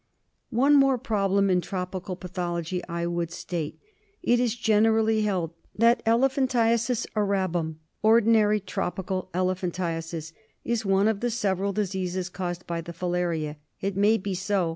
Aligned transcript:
One 0.49 0.73
more 0.73 0.97
problem 0.97 1.51
in 1.51 1.61
tropical 1.61 2.15
pathology 2.15 2.81
I 2.89 3.05
would 3.05 3.29
state. 3.29 3.79
It 4.23 4.39
is 4.39 4.55
generally 4.55 5.21
held 5.21 5.51
that 5.75 6.01
elephantiasis 6.07 7.05
arabum, 7.15 7.75
ordinary 8.01 8.59
tropical 8.59 9.29
elephantiasis, 9.35 10.33
is 10.65 10.83
one 10.83 11.07
of 11.07 11.19
the 11.19 11.29
several 11.29 11.71
diseases 11.71 12.29
caused 12.29 12.65
by 12.65 12.81
the 12.81 12.93
filaria. 12.93 13.57
It 13.79 13.95
may 13.95 14.17
be 14.17 14.33
so. 14.33 14.69